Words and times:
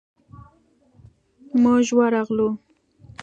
موږ 1.61 1.85
ورغلو. 1.99 2.49